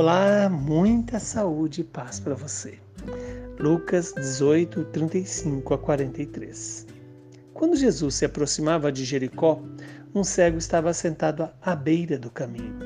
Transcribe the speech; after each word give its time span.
Olá, 0.00 0.48
muita 0.48 1.18
saúde 1.18 1.80
e 1.80 1.84
paz 1.84 2.20
para 2.20 2.36
você. 2.36 2.78
Lucas 3.58 4.12
18, 4.14 4.84
35 4.84 5.74
a 5.74 5.76
43. 5.76 6.86
Quando 7.52 7.74
Jesus 7.74 8.14
se 8.14 8.24
aproximava 8.24 8.92
de 8.92 9.04
Jericó, 9.04 9.60
um 10.14 10.22
cego 10.22 10.56
estava 10.56 10.94
sentado 10.94 11.50
à 11.60 11.74
beira 11.74 12.16
do 12.16 12.30
caminho, 12.30 12.76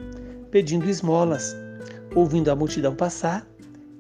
pedindo 0.51 0.89
esmolas. 0.89 1.55
Ouvindo 2.15 2.51
a 2.51 2.57
multidão 2.57 2.97
passar, 2.97 3.47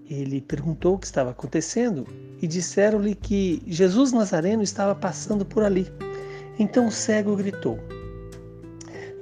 ele 0.08 0.40
perguntou 0.40 0.94
o 0.94 0.98
que 0.98 1.04
estava 1.04 1.32
acontecendo 1.32 2.06
e 2.40 2.46
disseram-lhe 2.46 3.14
que 3.14 3.62
Jesus 3.66 4.10
Nazareno 4.12 4.62
estava 4.62 4.94
passando 4.94 5.44
por 5.44 5.62
ali. 5.62 5.86
Então 6.58 6.86
o 6.86 6.90
cego 6.90 7.36
gritou: 7.36 7.79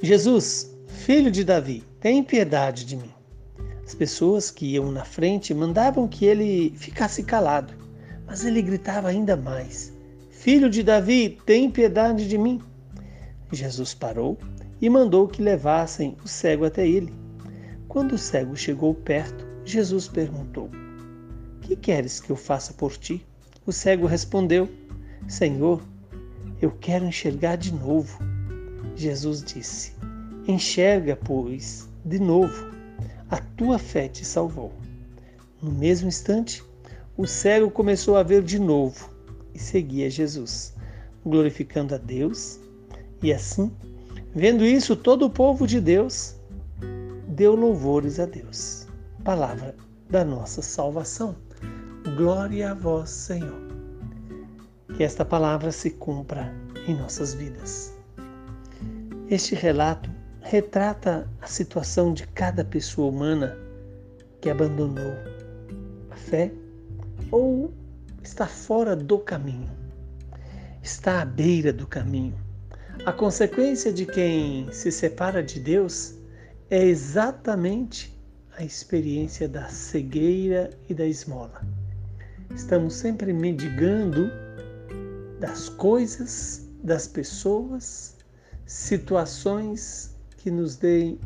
Jesus, 0.01 0.79
filho 0.87 1.29
de 1.29 1.43
Davi, 1.43 1.83
tem 1.99 2.23
piedade 2.23 2.85
de 2.85 2.97
mim. 2.97 3.20
As 3.91 3.95
pessoas 3.97 4.53
que 4.53 4.67
iam 4.67 4.93
na 4.93 5.05
frente 5.05 5.53
mandavam 5.53 6.07
que 6.07 6.25
ele 6.25 6.73
ficasse 6.77 7.25
calado, 7.25 7.75
mas 8.25 8.45
ele 8.45 8.63
gritava 8.63 9.09
ainda 9.09 9.37
mais: 9.37 9.93
Filho 10.30 10.71
de 10.71 10.85
Davi, 10.85 11.41
tem 11.45 11.69
piedade 11.69 12.29
de 12.29 12.39
mim. 12.39 12.63
Jesus 13.51 13.93
parou 13.93 14.39
e 14.80 14.89
mandou 14.89 15.27
que 15.27 15.43
levassem 15.43 16.16
o 16.25 16.29
cego 16.29 16.65
até 16.65 16.87
ele. 16.87 17.13
Quando 17.89 18.13
o 18.13 18.19
cego 18.19 18.55
chegou 18.55 18.95
perto, 18.95 19.45
Jesus 19.65 20.07
perguntou: 20.07 20.71
Que 21.61 21.75
queres 21.75 22.21
que 22.21 22.30
eu 22.30 22.37
faça 22.37 22.73
por 22.73 22.97
ti? 22.97 23.27
O 23.66 23.73
cego 23.73 24.07
respondeu: 24.07 24.69
Senhor, 25.27 25.83
eu 26.63 26.71
quero 26.71 27.07
enxergar 27.07 27.57
de 27.57 27.75
novo. 27.75 28.21
Jesus 28.95 29.43
disse: 29.43 29.97
Enxerga, 30.46 31.16
pois, 31.16 31.88
de 32.05 32.21
novo 32.21 32.79
a 33.31 33.39
tua 33.39 33.79
fé 33.79 34.09
te 34.09 34.25
salvou. 34.25 34.73
No 35.63 35.71
mesmo 35.71 36.09
instante, 36.09 36.65
o 37.17 37.27
cego 37.27 37.71
começou 37.71 38.17
a 38.17 38.23
ver 38.23 38.43
de 38.43 38.59
novo 38.59 39.09
e 39.55 39.59
seguia 39.59 40.11
Jesus, 40.11 40.75
glorificando 41.25 41.95
a 41.95 41.99
Deus. 41.99 42.59
E 43.23 43.33
assim, 43.33 43.71
vendo 44.35 44.65
isso, 44.65 44.97
todo 44.97 45.27
o 45.27 45.31
povo 45.31 45.67
de 45.67 45.81
Deus 45.81 46.35
deu 47.29 47.55
louvores 47.55 48.19
a 48.19 48.27
Deus. 48.27 48.87
Palavra 49.23 49.77
da 50.09 50.25
nossa 50.25 50.61
salvação. 50.61 51.37
Glória 52.17 52.73
a 52.73 52.75
vós, 52.75 53.11
Senhor. 53.11 53.61
Que 54.97 55.05
esta 55.05 55.25
palavra 55.25 55.71
se 55.71 55.91
cumpra 55.91 56.53
em 56.89 56.97
nossas 56.97 57.35
vidas. 57.35 57.95
Este 59.29 59.55
relato 59.55 60.11
retrata 60.43 61.29
a 61.41 61.46
situação 61.46 62.13
de 62.13 62.27
cada 62.27 62.65
pessoa 62.65 63.10
humana 63.10 63.57
que 64.41 64.49
abandonou 64.49 65.12
a 66.10 66.16
fé 66.16 66.50
ou 67.31 67.72
está 68.22 68.47
fora 68.47 68.97
do 68.97 69.19
caminho, 69.19 69.71
está 70.83 71.22
à 71.22 71.25
beira 71.25 71.72
do 71.72 71.87
caminho. 71.87 72.34
A 73.06 73.12
consequência 73.12 73.93
de 73.93 74.05
quem 74.05 74.71
se 74.72 74.91
separa 74.91 75.43
de 75.43 75.61
Deus 75.61 76.15
é 76.69 76.84
exatamente 76.84 78.16
a 78.56 78.65
experiência 78.65 79.49
da 79.49 79.69
cegueira 79.69 80.71
e 80.88 80.94
da 80.94 81.06
esmola. 81.06 81.62
Estamos 82.55 82.94
sempre 82.94 83.33
mendigando 83.33 84.31
das 85.38 85.69
coisas, 85.69 86.69
das 86.83 87.06
pessoas, 87.06 88.16
situações 88.66 90.09
que 90.41 90.50
nos 90.50 90.77
deem 90.77 91.21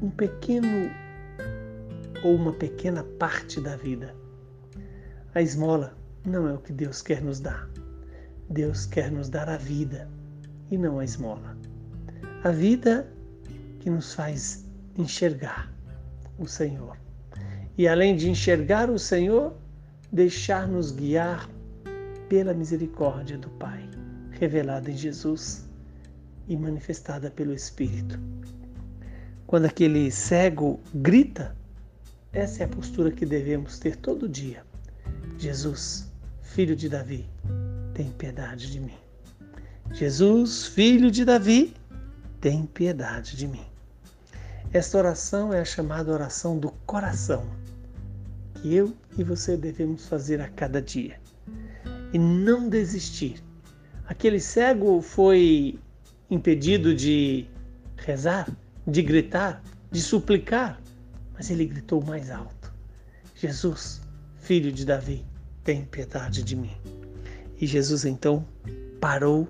um 0.00 0.08
pequeno 0.08 0.90
ou 2.24 2.34
uma 2.34 2.54
pequena 2.54 3.04
parte 3.18 3.60
da 3.60 3.76
vida. 3.76 4.16
A 5.34 5.42
esmola 5.42 5.94
não 6.24 6.48
é 6.48 6.54
o 6.54 6.58
que 6.58 6.72
Deus 6.72 7.02
quer 7.02 7.20
nos 7.20 7.38
dar. 7.38 7.68
Deus 8.48 8.86
quer 8.86 9.12
nos 9.12 9.28
dar 9.28 9.50
a 9.50 9.58
vida 9.58 10.08
e 10.70 10.78
não 10.78 11.00
a 11.00 11.04
esmola. 11.04 11.54
A 12.42 12.50
vida 12.50 13.06
que 13.80 13.90
nos 13.90 14.14
faz 14.14 14.64
enxergar 14.96 15.70
o 16.38 16.46
Senhor. 16.46 16.96
E 17.76 17.86
além 17.86 18.16
de 18.16 18.30
enxergar 18.30 18.88
o 18.88 18.98
Senhor, 18.98 19.54
deixar-nos 20.10 20.90
guiar 20.92 21.46
pela 22.26 22.54
misericórdia 22.54 23.36
do 23.36 23.50
Pai, 23.50 23.86
revelada 24.30 24.90
em 24.90 24.96
Jesus 24.96 25.68
e 26.48 26.56
manifestada 26.56 27.30
pelo 27.30 27.52
Espírito. 27.52 28.18
Quando 29.46 29.66
aquele 29.66 30.10
cego 30.10 30.80
grita, 30.94 31.54
essa 32.32 32.62
é 32.62 32.66
a 32.66 32.68
postura 32.68 33.10
que 33.10 33.24
devemos 33.24 33.78
ter 33.78 33.96
todo 33.96 34.28
dia. 34.28 34.64
Jesus, 35.38 36.10
filho 36.42 36.74
de 36.74 36.88
Davi, 36.88 37.28
tem 37.92 38.10
piedade 38.10 38.70
de 38.70 38.80
mim. 38.80 38.96
Jesus, 39.92 40.66
filho 40.66 41.10
de 41.10 41.24
Davi, 41.24 41.74
tem 42.40 42.66
piedade 42.66 43.36
de 43.36 43.46
mim. 43.46 43.64
Esta 44.72 44.98
oração 44.98 45.52
é 45.52 45.60
a 45.60 45.64
chamada 45.64 46.12
oração 46.12 46.58
do 46.58 46.72
coração, 46.84 47.46
que 48.54 48.74
eu 48.74 48.92
e 49.16 49.22
você 49.22 49.56
devemos 49.56 50.08
fazer 50.08 50.40
a 50.40 50.48
cada 50.48 50.82
dia. 50.82 51.20
E 52.12 52.18
não 52.18 52.68
desistir. 52.68 53.42
Aquele 54.06 54.40
cego 54.40 55.00
foi 55.00 55.78
impedido 56.34 56.92
de 56.92 57.46
rezar, 57.96 58.50
de 58.86 59.02
gritar, 59.02 59.62
de 59.90 60.02
suplicar, 60.02 60.80
mas 61.32 61.50
ele 61.50 61.64
gritou 61.64 62.02
mais 62.02 62.30
alto: 62.30 62.72
Jesus, 63.36 64.00
filho 64.38 64.72
de 64.72 64.84
Davi, 64.84 65.24
tem 65.62 65.84
piedade 65.84 66.42
de 66.42 66.56
mim. 66.56 66.76
E 67.60 67.66
Jesus 67.66 68.04
então 68.04 68.44
parou, 69.00 69.48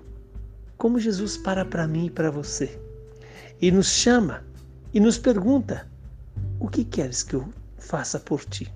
como 0.77 0.99
Jesus 0.99 1.37
para 1.37 1.65
para 1.65 1.87
mim 1.87 2.05
e 2.05 2.09
para 2.09 2.29
você, 2.29 2.79
e 3.59 3.71
nos 3.71 3.87
chama 3.87 4.45
e 4.93 4.99
nos 4.99 5.17
pergunta: 5.17 5.87
O 6.59 6.67
que 6.67 6.85
queres 6.85 7.23
que 7.23 7.33
eu 7.33 7.49
faça 7.77 8.19
por 8.19 8.45
ti? 8.45 8.71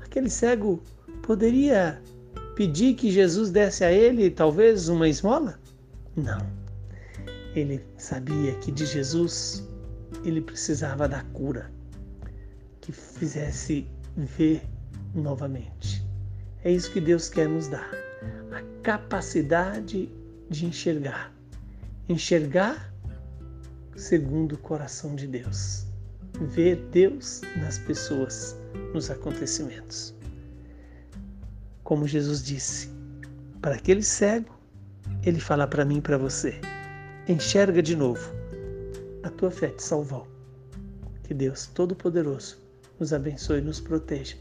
Aquele 0.00 0.28
cego 0.28 0.82
poderia 1.22 2.02
pedir 2.56 2.94
que 2.94 3.10
Jesus 3.10 3.50
desse 3.50 3.84
a 3.84 3.92
ele 3.92 4.30
talvez 4.30 4.88
uma 4.88 5.08
esmola? 5.08 5.58
Não 6.16 6.64
ele 7.54 7.84
sabia 7.96 8.54
que 8.56 8.72
de 8.72 8.84
Jesus 8.84 9.66
ele 10.24 10.40
precisava 10.40 11.08
da 11.08 11.22
cura 11.32 11.70
que 12.80 12.92
fizesse 12.92 13.86
ver 14.16 14.62
novamente. 15.14 16.04
É 16.62 16.70
isso 16.70 16.90
que 16.92 17.00
Deus 17.00 17.28
quer 17.28 17.48
nos 17.48 17.68
dar, 17.68 17.90
a 18.52 18.62
capacidade 18.82 20.10
de 20.50 20.66
enxergar. 20.66 21.32
Enxergar 22.08 22.92
segundo 23.96 24.54
o 24.54 24.58
coração 24.58 25.14
de 25.14 25.26
Deus. 25.26 25.86
Ver 26.40 26.76
Deus 26.90 27.42
nas 27.60 27.78
pessoas, 27.78 28.56
nos 28.92 29.10
acontecimentos. 29.10 30.14
Como 31.84 32.08
Jesus 32.08 32.42
disse, 32.42 32.90
para 33.60 33.76
aquele 33.76 34.02
cego, 34.02 34.58
ele 35.22 35.38
fala 35.38 35.66
para 35.66 35.84
mim 35.84 35.98
e 35.98 36.02
para 36.02 36.18
você: 36.18 36.60
enxerga 37.28 37.82
de 37.82 37.96
novo. 37.96 38.20
A 39.22 39.30
tua 39.30 39.50
fé 39.50 39.68
te 39.68 39.82
salvou. 39.82 40.26
Que 41.22 41.32
Deus 41.32 41.66
Todo-Poderoso 41.68 42.58
nos 43.00 43.12
abençoe 43.12 43.58
e 43.58 43.62
nos 43.62 43.80
proteja. 43.80 44.36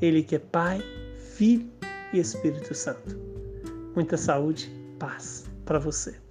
Ele 0.00 0.22
que 0.22 0.36
é 0.36 0.38
Pai, 0.38 0.82
Filho 1.18 1.70
e 2.12 2.18
Espírito 2.18 2.74
Santo. 2.74 3.16
Muita 3.94 4.16
saúde, 4.16 4.70
paz 4.98 5.46
para 5.64 5.78
você. 5.78 6.25